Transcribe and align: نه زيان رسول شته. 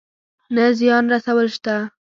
نه 0.55 0.65
زيان 0.79 1.03
رسول 1.13 1.47
شته. 1.55 1.75